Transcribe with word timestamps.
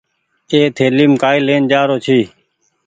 اي 0.51 0.59
ٿليم 0.77 1.11
ڪآئي 1.21 1.39
لين 1.47 1.63
آرو 1.81 1.97
ڇي۔ 2.05 2.19